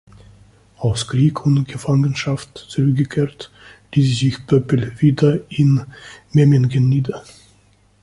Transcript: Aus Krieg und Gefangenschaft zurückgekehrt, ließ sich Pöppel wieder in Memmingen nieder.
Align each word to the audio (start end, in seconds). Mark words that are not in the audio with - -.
Aus 0.79 1.07
Krieg 1.07 1.45
und 1.45 1.67
Gefangenschaft 1.67 2.57
zurückgekehrt, 2.57 3.51
ließ 3.93 4.17
sich 4.17 4.47
Pöppel 4.47 4.99
wieder 4.99 5.37
in 5.49 5.85
Memmingen 6.33 6.89
nieder. 6.89 7.23